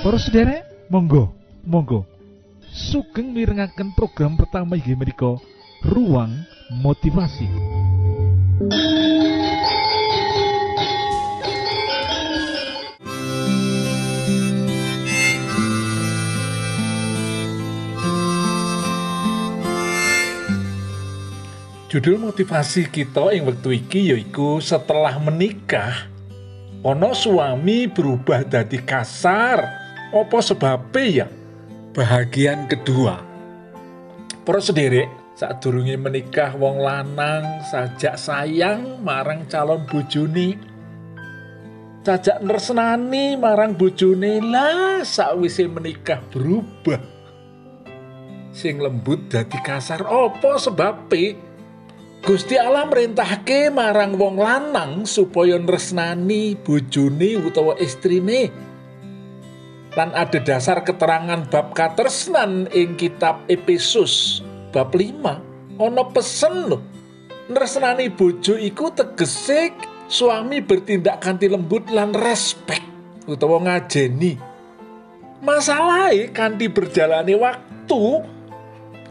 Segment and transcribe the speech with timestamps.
[0.00, 1.28] Para sederek, monggo,
[1.60, 2.08] monggo.
[2.72, 5.36] Sugeng mirengaken program pertama inggih menika
[5.84, 6.40] Ruang
[6.72, 7.44] Motivasi.
[21.92, 26.08] Judul motivasi kita ing wektu iki yaiku setelah menikah
[26.80, 29.79] ono suami berubah dari kasar
[30.10, 31.26] opo sebabnya ya
[31.94, 33.30] bahagian kedua?
[34.50, 35.06] Sederek
[35.38, 40.58] saat durungi menikah wong lanang sajak sayang marang calon bojone.
[42.02, 46.98] Sajak nersenani marang bojone lah sakwise menikah berubah.
[48.50, 51.38] Sing lembut dadi kasar opo sebabnya
[52.20, 58.52] Gusti Allah merintahke marang wong lanang supaya nresnani bojone utawa istrine.
[59.98, 64.38] Lan ada dasar keterangan bab katresnan ing kitab Efesus
[64.70, 65.82] bab 5.
[65.82, 66.78] Ana pesen lho.
[67.50, 69.74] Nresnani bojo iku tegese
[70.06, 72.78] suami bertindak kanthi lembut lan respek
[73.26, 74.38] utawa ngajeni.
[75.42, 78.22] Masalahe kanthi berjalani waktu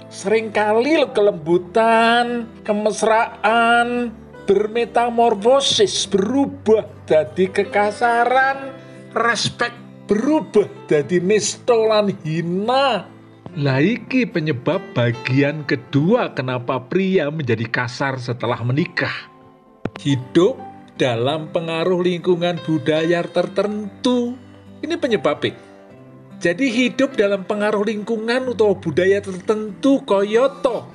[0.07, 4.15] sering kali kelembutan, kemesraan,
[4.49, 8.73] bermetamorfosis, berubah jadi kekasaran,
[9.13, 9.78] respek
[10.09, 13.05] berubah jadi nistolan hina.
[13.53, 19.13] Lah iki penyebab bagian kedua kenapa pria menjadi kasar setelah menikah.
[20.01, 20.57] Hidup
[20.97, 24.33] dalam pengaruh lingkungan budaya tertentu.
[24.81, 25.53] Ini penyebabnya.
[26.39, 30.87] Jadi hidup dalam pengaruh lingkungan atau budaya tertentu koyoto.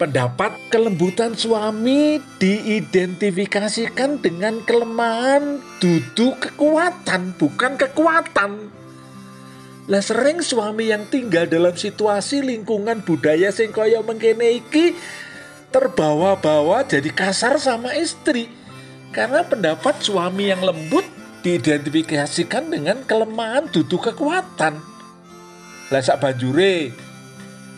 [0.00, 8.72] Pendapat kelembutan suami diidentifikasikan dengan kelemahan duduk kekuatan, bukan kekuatan.
[9.92, 14.96] Lah sering suami yang tinggal dalam situasi lingkungan budaya sing kaya mengkene iki
[15.68, 18.48] terbawa-bawa jadi kasar sama istri.
[19.12, 21.04] Karena pendapat suami yang lembut
[21.44, 24.80] diidentifikasikan dengan kelemahan duduk kekuatan.
[25.92, 27.09] Lasak banjure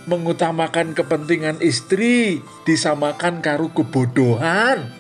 [0.06, 4.90] mengutamakan kepentingan istri disamakan karo kebodohan.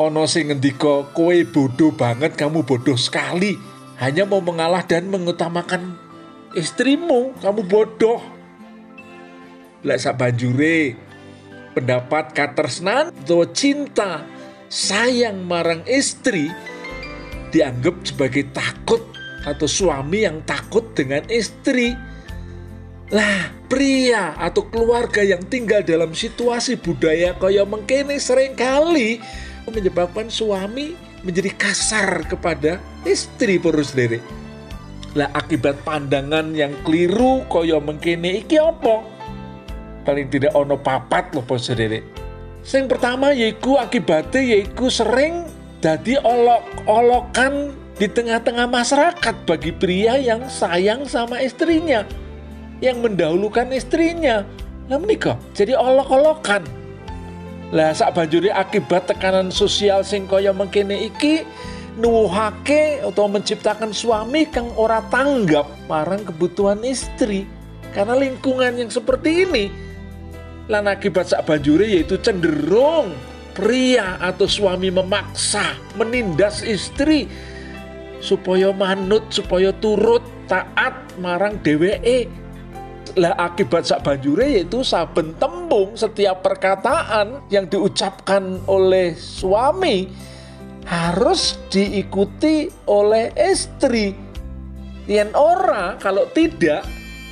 [0.00, 3.60] Ono sing ngendika kowe bodoh banget, kamu bodoh sekali.
[4.00, 5.96] Hanya mau mengalah dan mengutamakan
[6.56, 8.20] istrimu, kamu bodoh.
[9.84, 10.96] Lek sak banjure
[11.72, 14.24] pendapat katresnan atau cinta
[14.68, 16.52] sayang marang istri
[17.52, 19.04] dianggap sebagai takut
[19.44, 22.11] atau suami yang takut dengan istri.
[23.12, 29.20] Lah, pria atau keluarga yang tinggal dalam situasi budaya kaya mengkene sering kali
[29.68, 34.18] menyebabkan suami menjadi kasar kepada istri perus sendiri.
[35.12, 39.04] Lah akibat pandangan yang keliru kaya mengkene iki apa?
[40.08, 42.00] Paling tidak ono papat loh bos sendiri.
[42.64, 45.44] Yang pertama yaiku akibatnya yaiku sering
[45.84, 52.08] jadi olok-olokan di tengah-tengah masyarakat bagi pria yang sayang sama istrinya,
[52.82, 54.42] yang mendahulukan istrinya.
[54.90, 56.66] Lah menikah jadi olok-olokan.
[57.72, 61.46] Lah sak banjuri akibat tekanan sosial sing kaya mengkene iki
[61.96, 67.44] nuwuhake atau menciptakan suami kang ora tanggap marang kebutuhan istri
[67.92, 69.68] karena lingkungan yang seperti ini
[70.72, 73.12] lan akibat sak banjuri yaitu cenderung
[73.52, 77.28] pria atau suami memaksa menindas istri
[78.24, 82.41] supaya manut supaya turut taat marang DWE
[83.16, 90.08] lah akibat sak banjure yaitu saben tembung setiap perkataan yang diucapkan oleh suami
[90.88, 94.14] harus diikuti oleh istri.
[95.06, 96.86] Yang ora kalau tidak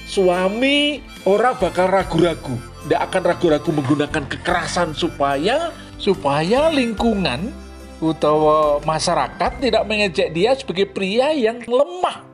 [0.07, 2.57] suami ora bakal ragu-ragu.
[2.87, 7.53] Tidak akan ragu-ragu menggunakan kekerasan supaya supaya lingkungan
[8.01, 12.30] utawa masyarakat tidak mengejek dia sebagai pria yang lemah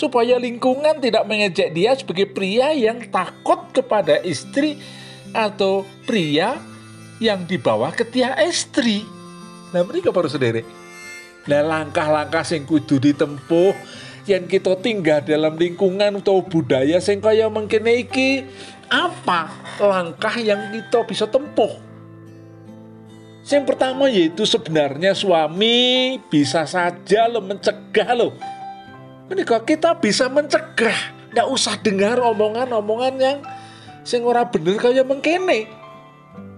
[0.00, 4.80] supaya lingkungan tidak mengejek dia sebagai pria yang takut kepada istri
[5.36, 6.56] atau pria
[7.20, 9.04] yang dibawa ke tiang istri.
[9.76, 10.64] Nah mereka baru sendiri.
[11.44, 13.76] Lah langkah-langkah sing kudu ditempuh
[14.24, 18.48] yang kita tinggal dalam lingkungan atau budaya sing kaya mengkene iki
[18.88, 21.90] apa langkah yang kita bisa tempuh
[23.50, 28.30] yang pertama yaitu sebenarnya suami bisa saja lo mencegah lo.
[29.30, 33.38] Menikah kita bisa mencegah, nggak usah dengar omongan-omongan yang
[34.02, 35.70] sing ora bener kaya mengkene.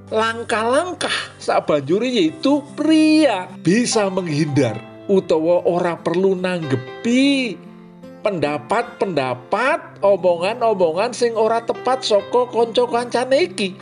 [0.08, 7.60] Langkah-langkah saat banjuri yaitu pria bisa menghindar utawa ora perlu nanggepi
[8.24, 13.76] pendapat-pendapat omongan-omongan sing ora tepat soko konco kancane iki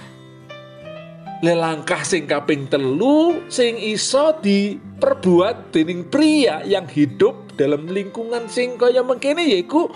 [1.41, 9.05] lelangkah sing kaping telu sing iso diperbuat dening pria yang hidup dalam lingkungan sing kaya
[9.05, 9.93] mengkene yaiku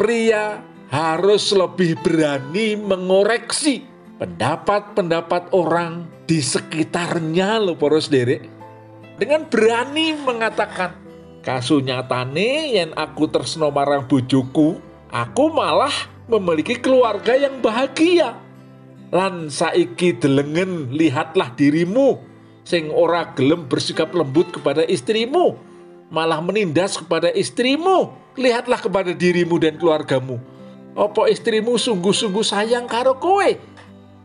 [0.00, 3.84] pria harus lebih berani mengoreksi
[4.16, 8.48] pendapat-pendapat orang di sekitarnya lo poros derek.
[9.20, 10.96] Dengan berani mengatakan
[11.44, 14.80] kasunyatane yang aku tersno marang bojoku
[15.12, 15.92] aku malah
[16.32, 18.40] memiliki keluarga yang bahagia.
[19.12, 22.16] Lan saiki delengen lihatlah dirimu
[22.64, 25.71] sing ora gelem bersikap lembut kepada istrimu
[26.12, 28.12] malah menindas kepada istrimu.
[28.36, 30.36] Lihatlah kepada dirimu dan keluargamu.
[30.92, 33.48] Opo istrimu sungguh-sungguh sayang karo kowe?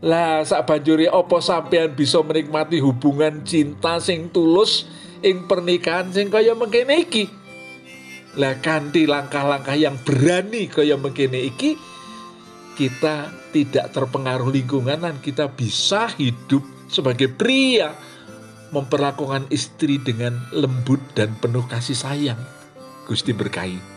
[0.03, 4.85] Lah sak banjuri opo sampean bisa menikmati hubungan cinta sing tulus
[5.23, 7.25] ing pernikahan sing kaya mengkene iki?
[8.37, 11.79] Lah kanthi langkah-langkah yang berani kaya mengkene iki
[12.77, 17.97] kita tidak terpengaruh lingkungan dan kita bisa hidup sebagai pria
[18.71, 22.39] memperlakukan istri dengan lembut dan penuh kasih sayang.
[23.07, 23.96] Gusti berkahi.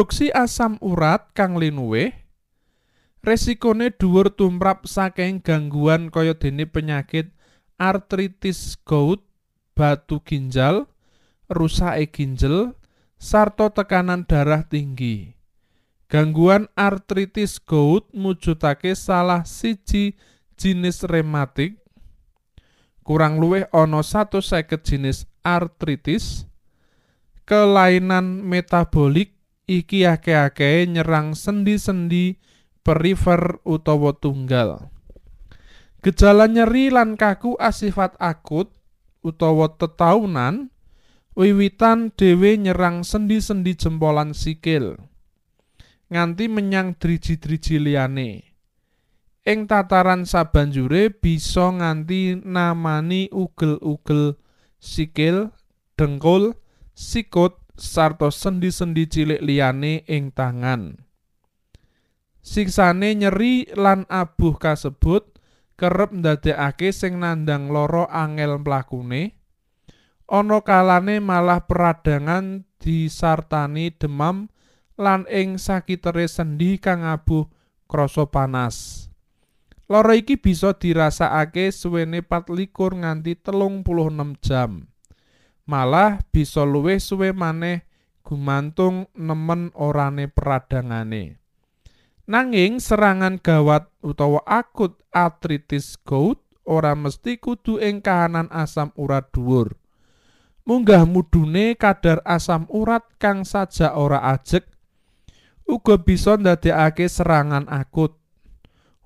[0.00, 2.16] Produksi asam urat kang linuwih
[3.20, 7.28] resikone dhuwur tumrap saking gangguan kaya dene penyakit
[7.76, 9.20] artritis gout,
[9.76, 10.88] batu ginjal,
[11.52, 12.72] rusake ginjal,
[13.20, 15.36] sarta tekanan darah tinggi.
[16.08, 20.16] Gangguan artritis gout mujudake salah siji
[20.56, 21.76] jinis rematik.
[23.04, 26.48] Kurang luwih ana 150 jenis artritis.
[27.44, 29.36] Kelainan metabolik
[29.70, 32.34] iki akeh-akeh nyerang sendi-sendi
[32.82, 34.90] perifer utawa tunggal.
[36.02, 38.74] Gejala nyeri lan kaku asifat akut
[39.22, 40.74] utawa tetaunan
[41.38, 44.98] wiwitan dhewe nyerang sendi-sendi jempolan sikil
[46.10, 48.42] nganti menyang driji-driji liyane.
[49.46, 54.36] Ing tataran sabanjure bisa nganti namani ugel-ugel
[54.76, 55.54] sikil,
[55.96, 56.58] dengkul,
[56.92, 61.00] sikut, sarta sendi-sendi cilik liyane ing tangan.
[62.40, 65.40] Siksane nyeri lan abuh kasebut
[65.80, 69.36] kerep ndadekake sing nandang loro angel mlakune.
[70.30, 74.52] Ana kalane malah peradangan disartani demam
[74.94, 77.48] lan ing sakitere sendi kang abuh
[77.90, 79.08] krasa panas.
[79.90, 84.89] Loro iki bisa dirasakake suwene 24 nganti telung puluh enam jam.
[85.70, 87.86] Malah bisa luwih suwe maneh
[88.26, 91.38] gumantung nemen orane peradangane.
[92.26, 99.78] Nanging serangan gawat utawa akut artritis gout ora mesti kudu ing kahanan asam urat dhuwur.
[100.66, 104.66] Munggah mudune kadar asam urat kang saja ora ajeg
[105.70, 108.18] uga bisa ndadekake serangan akut.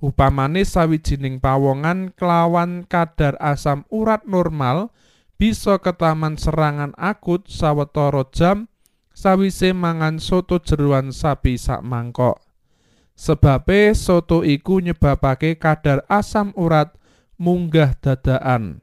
[0.05, 4.93] Upamane sawijining pawongan kelawan kadar asam urat normal
[5.35, 8.71] bisa ketaman serangan akut sawetara jam
[9.15, 12.43] sawise mangan soto jeruan sapi sak mangkok.
[13.15, 16.99] Sebabe soto iku nyebabake kadar asam urat
[17.39, 18.83] munggah dadaan.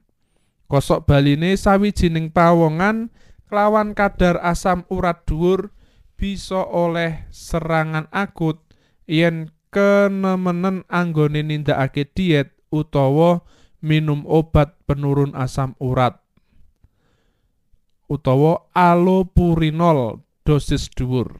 [0.71, 3.11] Kosok baline sawijining pawongan
[3.51, 5.75] kelawan kadar asam urat dhuwur
[6.15, 8.63] bisa oleh serangan akut
[9.03, 13.43] yen kenemenen anggone nindakake diet utawa
[13.83, 16.23] minum obat penurun asam urat.
[18.11, 21.39] Utawa allopurinol dosis dhuwur.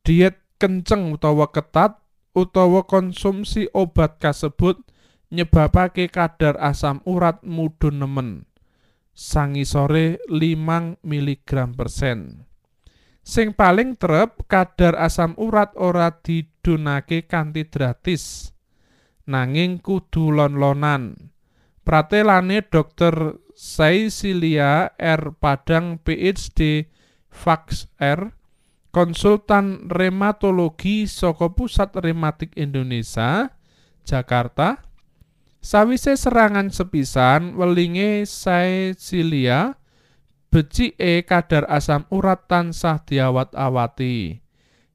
[0.00, 2.00] Diet kenceng utawa ketat
[2.32, 4.80] utawa konsumsi obat kasebut
[5.28, 8.48] nyebabake kadar asam urat mudhun nemen.
[9.12, 12.48] Sangisore 5 mg persen.
[13.20, 18.54] Sing paling trep kadar asam urat ora didunake kanthi gratis.
[19.28, 21.28] Nanging kudu lon-lonan.
[21.84, 25.34] Pratelane dokter Saisilia R.
[25.34, 26.86] Padang PhD
[27.26, 28.38] Fax R.
[28.94, 33.50] Konsultan rematologi saka Pusat Rematik Indonesia
[34.06, 34.86] Jakarta.
[35.58, 39.74] Sawise serangan sepisan welinge Saisilia.
[40.54, 44.40] Becike kadar asam urat tansah diawat-awati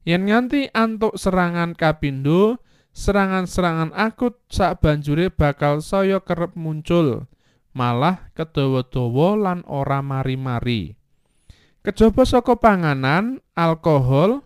[0.02, 2.58] yen nganti antuk serangan kapindo
[2.90, 7.30] serangan-serangan akut sak banjure bakal saya kerep muncul
[7.74, 10.94] malah kedawa-dawa lan ora mari-mari.
[11.84, 14.40] Kejaba saka panganan, alkohol,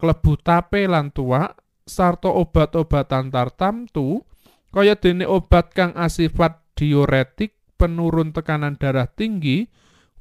[0.00, 4.24] klebu tape lan tuak, sarta obat-obatan tartamtu,
[4.72, 9.68] kaya dene obat kang asifat diuretik, penurun tekanan darah tinggi,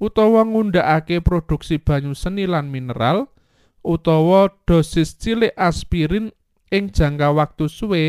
[0.01, 3.31] utawa ngundakake produksi banyu seni lan mineral,
[3.85, 6.35] utawa dosis cilik aspirin
[6.75, 8.03] ing jangka waktu suwe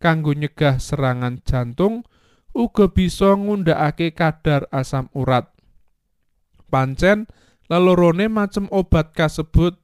[0.00, 2.08] kanggo nyegah serangan jantung,
[2.56, 5.50] uga bisa ngundhakake kadar asam urat.
[6.70, 7.26] Pancen
[7.70, 9.78] lelorone macem obat kasebut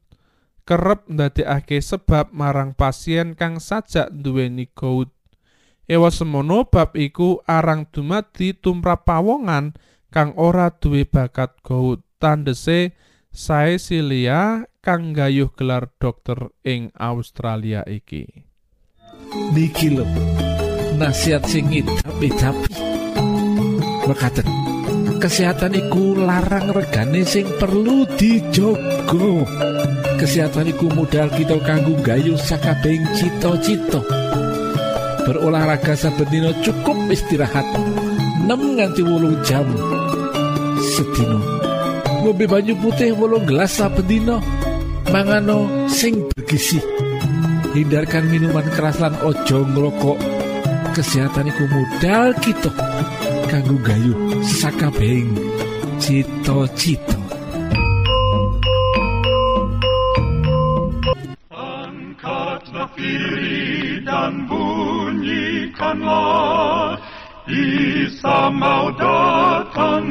[0.66, 5.14] kerep ndadekake sebab marang pasien kang sajak duweni gout.
[5.86, 9.78] Ewa semono bab iku arang dumadi tumrap pawongan
[10.10, 12.02] kang ora duwe bakat gout.
[12.16, 12.96] Tandese
[13.30, 18.48] Saesilia kang gayuh gelar dokter ing Australia iki.
[19.52, 19.92] Niki.
[20.96, 21.68] Nasihat sing
[22.00, 22.32] tapi
[24.08, 24.48] Mekaten.
[25.20, 29.44] Kesehatan iku larang regane sing perlu dijogo.
[30.16, 34.00] Kesehatan iku modal kita kanggo gayuh sakabehing cita-cita.
[35.28, 37.66] Berolahraga saben dina cukup istirahat
[38.46, 39.66] 6 nganti 8 jam
[40.80, 41.38] sedina.
[42.22, 44.40] Ngombe banyu putih 8 gelas saben dina.
[45.12, 46.78] Mangano sing bergizi.
[47.74, 50.35] Hindarkan minuman keras lan ojo ngrokok.
[50.94, 52.70] Kesehatan iku modal kita
[53.50, 55.34] kanggo gayuh sakabehing
[55.98, 57.16] cita-cita.
[61.50, 62.92] Angkatlah
[64.06, 66.06] dan bunyikanlah
[67.46, 70.10] Isa mau datang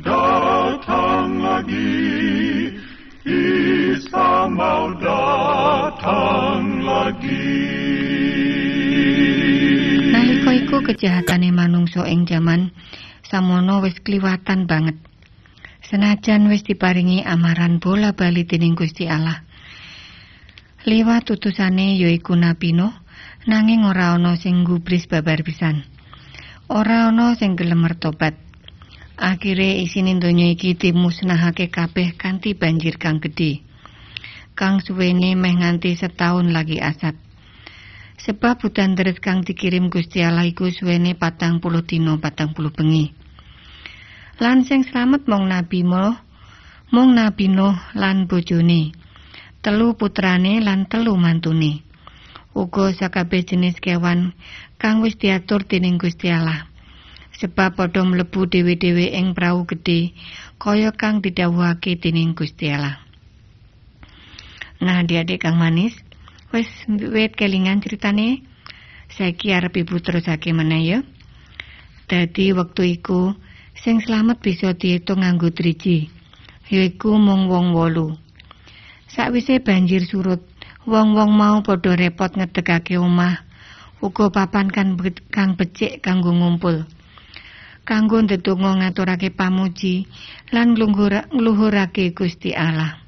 [0.00, 2.72] datang lagi,
[3.24, 7.52] Isa mau datang lagi.
[10.10, 12.72] Nalika iku kejahatane manungsa ing jaman
[13.28, 14.96] samono wis kliwatan banget.
[15.86, 19.42] Senajan wis diparingi amaran bola bali dening Gusti Allah.
[20.88, 22.94] Liwat utusane yaiku Nabi Nuh,
[23.44, 25.84] nanging ora ana sing gubris babar pisan.
[26.72, 28.49] Ora ana sing gelem mertobat.
[29.20, 33.60] Akhire isine donya iki dimusnahake kabeh kanthi banjir kang gedhe.
[34.56, 37.20] Kang suwene meh nganti setahun lagi asat.
[38.16, 43.12] Sebab hutan deres kang dikirim Gusti Allah iku suwene patang puluh dino patang puluh bengi.
[44.40, 46.16] Lan sing slamet mong Nabi Nuh,
[46.88, 48.96] mong Nabi Nuh lan bojone.
[49.60, 51.84] Telu putrane lan telu mantune.
[52.56, 54.32] Uga sakabeh jenis kewan
[54.80, 56.69] kang wis diatur dening Gusti Allah.
[57.40, 60.12] Sebab padha mlebu dhewe-dhewe ing prau gedhe
[60.60, 63.00] kaya kang didhawuhake dening Gusti Allah.
[64.84, 65.96] Nah, adik-adik kang manis,
[66.52, 68.44] wis wit kelingan ceritane.
[69.08, 70.98] Saiki arep ibu terusake meneh ya.
[72.12, 73.32] Dadi wektu iku
[73.72, 76.12] sing slamet bisa diitung nganggo driji,
[76.68, 78.20] yaiku mung wong wolu.
[79.08, 80.44] Sakwise banjir surut,
[80.84, 83.42] wong-wong mau padha repot ngedegake omah,
[84.04, 84.94] uga papan kan
[85.32, 86.84] kang becik kanggo ngumpul.
[87.90, 90.06] Kanggo ndedonga ngaturake pamuji
[90.54, 93.02] lan ngluhurake Gusti Allah.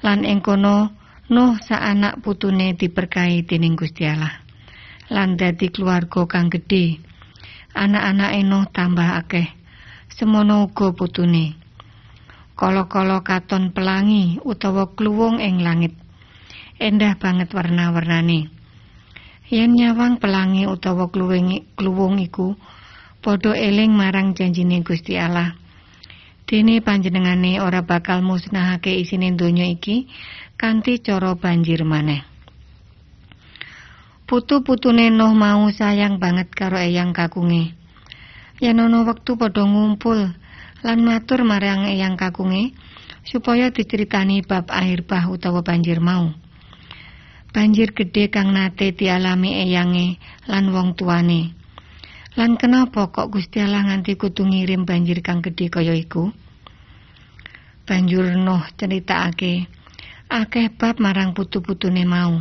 [0.00, 0.96] Lan ing kono
[1.28, 4.40] Nuh anak putune diberkahi dening Gusti Allah.
[5.12, 6.96] Lan dadi keluarga kang gedhe.
[7.76, 9.52] Anak-anake Nuh tambah akeh.
[10.08, 11.52] Semono uga putune.
[12.56, 15.92] Kala-kala katon pelangi utawa kluwung ing langit.
[16.80, 18.48] Endah banget warna-warnane.
[19.52, 22.56] Yen nyawang pelangi utawa kluwung iku
[23.22, 25.54] padha eling marang janjine Gusti Allah.
[26.42, 30.10] Dene panjenengane ora bakal musnahake isine donya iki
[30.58, 32.26] kanthi cara banjir maneh.
[34.26, 37.72] Putu-putune Nuh mau sayang banget karo eyang kakunge.
[38.58, 40.34] Yen ana wektu padha ngumpul
[40.82, 42.74] lan matur marang eyang kakunge
[43.22, 46.34] supaya diceritani bab air bah utawa banjir mau.
[47.54, 50.18] Banjir gedhe kang nate dialami eyange
[50.50, 51.61] lan wong tuane.
[52.32, 56.32] Lan kenapa kok Gusti Allah nganti kudu ngirim banjir kang gedhe kaya iku?
[57.84, 59.68] Banjur Nuh ceritakake
[60.32, 62.40] akeh bab marang putu-putune mau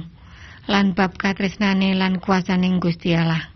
[0.71, 3.51] lan bab katresnane lan kuasaning Gusti Allah.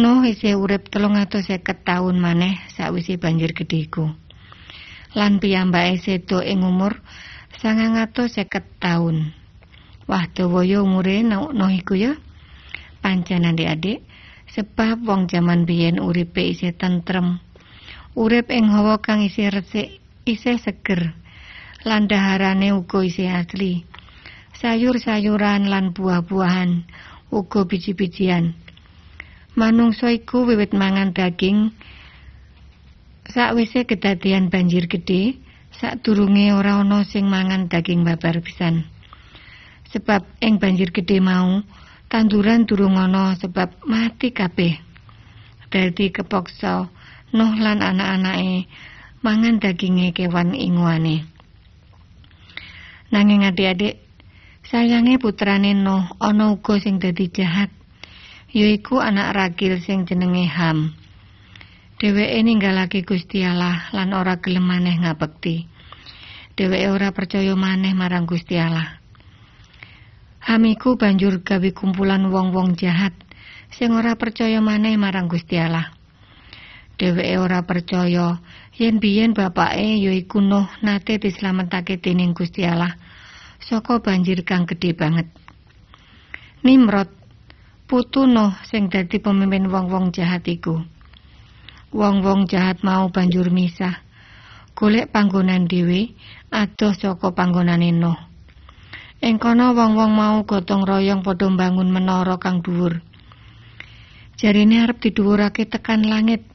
[0.00, 4.08] Nuh isih urip 350 taun maneh sakwise banjir gedhe iku.
[5.12, 7.04] Lan piyambake sedo ing umur
[7.60, 9.36] 950 taun.
[10.08, 12.16] Wah, dawa ya umure Nuh iku ya.
[13.04, 14.07] Pancen adik-adik,
[14.52, 17.40] sebab wong jaman biyen uripe isih tentrem.
[18.18, 21.14] Urip ing hawa kang isih resik, isih seger.
[21.86, 23.86] Lan daharane uga isih asli.
[24.58, 26.82] sayur-sayuran lan buah-buahan,
[27.30, 28.58] uga biji-bijian.
[29.54, 31.70] Manungsa iku wiwit mangan daging
[33.30, 35.38] sakwise kedadian banjir gedhe,
[35.78, 38.82] sadurunge ora ana sing mangan daging babar pisan.
[39.94, 41.62] Sebab ing banjir gedhe mau
[42.08, 44.80] tanduran durung ana sebab mati kabeh.
[45.68, 46.88] Dadi kepoksa
[47.28, 48.64] Nuh lan anak-anake
[49.20, 51.28] mangan daginge kewan inguane.
[53.12, 54.00] Nanging adik-adik,
[54.64, 57.68] sayange putrane Nuh ana uga sing dadi jahat,
[58.48, 60.96] yaiku anak ragil sing jenenge Ham.
[62.00, 65.68] Dheweke ninggalake Gusti Allah lan ora gelem maneh ngabekti.
[66.56, 68.97] Dheweke ora percaya maneh marang Gusti Allah.
[70.48, 73.12] Ham iku banjur gawe kumpulan wong-wong jahat
[73.68, 75.92] sing ora percaya maneh marang Gusti Allah.
[76.96, 78.40] Dheweke ora percaya
[78.72, 82.96] yen biyen bapake yaiku Nuh nate dislametake dening Gusti Allah
[83.60, 85.28] saka banjir kang gedhe banget.
[86.64, 87.12] Nimrod
[87.84, 90.80] putu Nuh sing dadi pemimpin wong-wong jahat iku.
[91.92, 94.00] Wong-wong jahat mau banjur misah.
[94.72, 96.16] Golek panggonan dhewe
[96.48, 98.27] adoh saka panggonane Nuh.
[99.18, 103.02] Ing kono wong-wong mau gotong royong padha mbangun menara kang dhuwur.
[104.38, 106.46] Jarine arep didhuwurake tekan langit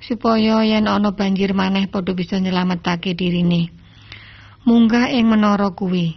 [0.00, 3.68] supaya yen ana banjir maneh padha bisa nyelametake dirine.
[4.64, 6.16] Munggah ing menara kuwi.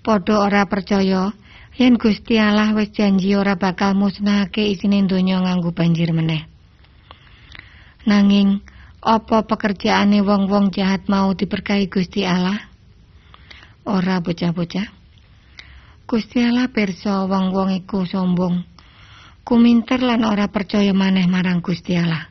[0.00, 1.36] Padha ora percaya
[1.76, 6.48] yen Gusti Allah wis janji ora bakal musnahake isine donya nganggo banjir meneh.
[8.08, 8.64] Nanging
[9.04, 12.69] apa pekerjaane wong-wong jahat mau diberkahi Gusti Allah?
[13.90, 14.86] Ora bocah-bocah.
[16.06, 18.62] Gusti Allah pirsa wong-wong iku sombong
[19.42, 22.30] kuminter lan ora percaya maneh marang Gusti Allah.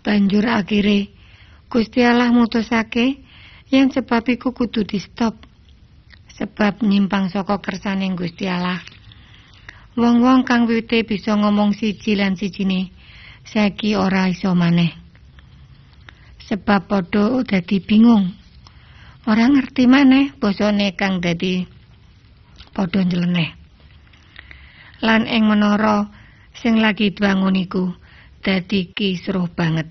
[0.00, 1.12] Banjur akhire
[1.68, 3.20] Gusti Allah mutusake
[3.68, 5.36] yen sebab iku kudu di stop.
[6.32, 8.80] Sebab nyimpang saka kersane Gusti Allah.
[10.00, 12.88] Wong-wong kang wiwite bisa ngomong siji lan sijine
[13.44, 14.96] saiki ora iso maneh.
[16.48, 18.39] Sebab padha dadi bingung.
[19.28, 21.60] Ora ngerti maneh basane kang dadi
[22.72, 23.60] padha nyeleneh.
[25.00, 26.08] lan ing menara
[26.56, 27.92] sing lagi dibangun iku
[28.44, 29.88] dadi kisruh banget.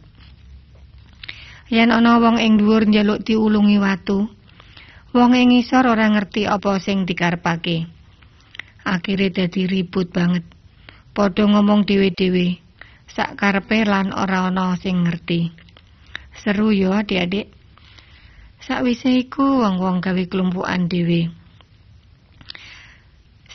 [1.70, 4.26] Yen ana wong ing dhuwur njaluk diulungi watu,
[5.14, 7.86] wong ing ngisor ora ngerti apa sing dikarepake.
[8.86, 10.46] Akhire dadi ribut banget.
[11.14, 12.58] Padha ngomong dhewe-dhewe,
[13.06, 15.54] sak karepe lan ora ana sing ngerti.
[16.42, 17.59] Seru yo adik-adik.
[18.60, 21.32] Sakwise iku wong-wong gawe kelumpukan dhewe.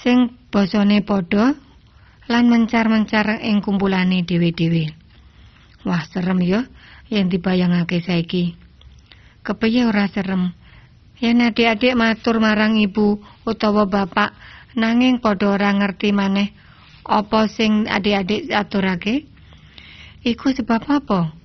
[0.01, 1.53] Sing basane padha
[2.25, 4.93] lan mencar-mencar ing kumpulane dhewe-dhewe.
[5.85, 6.65] Wah, serem ya
[7.13, 8.57] yen dibayangake saiki.
[9.45, 10.57] Kepiye ora serem?
[11.21, 14.33] Yen adik-adik matur marang ibu utawa bapak
[14.73, 16.57] nanging padha ora ngerti maneh
[17.05, 19.29] apa sing adik-adik aturake?
[20.25, 21.44] Iku sebab apa?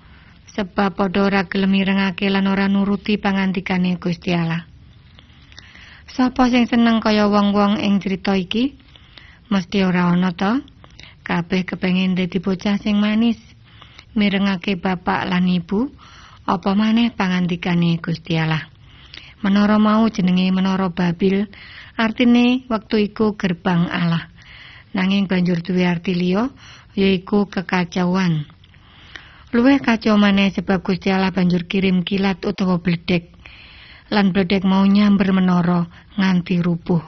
[0.60, 4.68] Sebab padha ora gelem mirengake lan ora nuruti pangandikane Gusti Allah.
[6.12, 8.76] Sapa sing seneng kaya wong-wong ing crita iki?
[9.48, 10.60] Mesti ora ana to?
[11.24, 13.40] Kabeh kepengin dadi bocah sing manis.
[14.20, 15.96] Mirengake bapak lan ibu,
[16.44, 18.68] apa maneh pangandikane Gusti Allah.
[19.40, 21.48] Menara mau jenenge Menara Babil,
[21.96, 24.28] artine wektu iku gerbang Allah.
[24.92, 26.52] Nanging banjur duwe arti liya,
[27.00, 28.59] yaiku kekacauan.
[29.50, 33.34] Luwih kacau maneh sebab Gusti Allah banjur kirim kilat utawa bledek.
[34.14, 35.90] Lan bledek mau nyamber menara
[36.22, 37.02] nganti rubuh.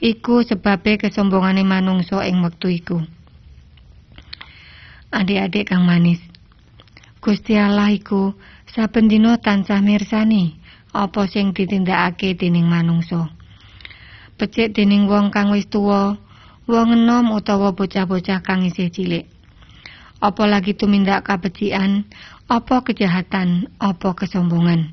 [0.00, 2.98] Iku sebabe kesombongane manungsa ing wektu iku.
[5.12, 6.24] Adik-adik kang manis.
[7.20, 8.32] Gusti Allah iku
[8.64, 10.56] saben dina tansah mirsani
[10.96, 13.28] apa sing ditindakake dening manungsa.
[14.40, 16.16] Becik dening wong kang wis tuwa,
[16.64, 19.28] wong enom utawa bocah-bocah kang isih cilik.
[20.20, 22.04] Apa lagi tumindak kabecikan,
[22.44, 24.92] apa kejahatan, apa kesombongan.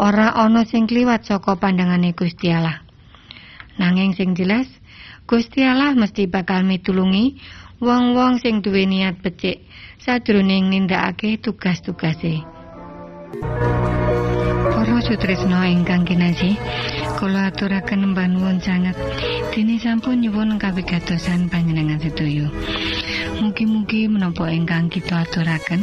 [0.00, 2.80] Ora ana sing kliwat saka pandangane Gusti Allah.
[3.76, 4.64] Nanging sing jelas,
[5.28, 7.36] Gusti Allah mesti bakal mitulungi
[7.84, 9.64] wong-wong sing duwe niat becik
[10.00, 12.42] sadurunge nindakake tugas-tugase.
[14.72, 16.56] Para sutresna ingkang kinasih,
[17.20, 18.98] kula aturaken mbanuwun sanget
[19.54, 22.46] dene sampun nyuwun kawigatosan panjenengan sedaya.
[23.42, 25.82] Mugi-mugi menapa ingkang kita aturaken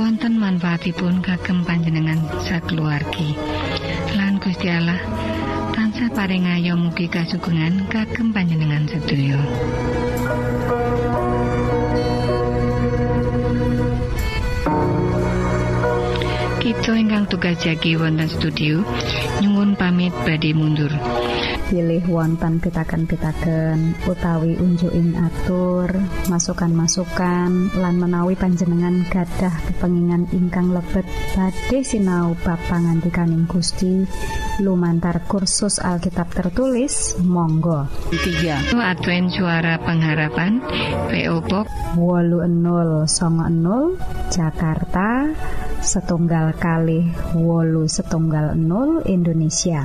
[0.00, 3.36] wonten manfaatipun kagem panjenengan sakeluargi.
[4.16, 4.96] Lan Gusti Allah
[5.76, 9.36] tansah paring ayo mugi kasugengan kagem panjenengan sedaya.
[16.64, 18.80] Kita ingkang tugas jagi wonten studio
[19.44, 20.88] nyungun pamit badhe mundur.
[21.68, 25.88] Pilih wonten pitaken-pitaken utawi unjuking atur
[26.28, 34.04] masukan-masukan lan menawi panjenengan gadah kepengingan ingkang lebet badhe sinau bab pangantikaning Gusti.
[34.62, 37.90] Lumantar kursus Alkitab tertulis Monggo.
[38.14, 40.62] 3 Advent suara pengharapan
[41.10, 41.66] PO Box
[41.98, 43.98] wolu enol songo enol
[44.30, 45.34] Jakarta
[45.82, 49.84] setunggal kali wolu setunggal enol Indonesia